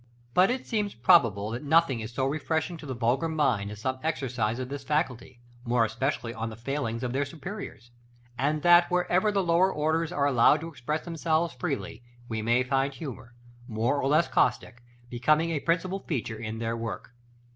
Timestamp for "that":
1.51-1.61, 8.63-8.89